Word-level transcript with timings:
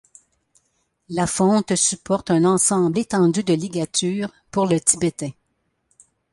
La 1.09 1.27
fonte 1.27 1.75
supporte 1.75 2.31
un 2.31 2.43
ensemble 2.45 2.97
étendu 2.97 3.43
de 3.43 3.53
ligatures 3.53 4.31
pour 4.49 4.65
le 4.65 4.79
tibétain. 4.79 5.29